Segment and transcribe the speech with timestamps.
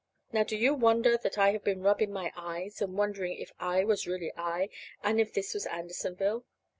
[0.31, 3.83] Now, do you wonder that I have been rubbing my eyes and wondering if I
[3.83, 4.69] was really I,
[5.03, 6.43] and if this was Andersonville?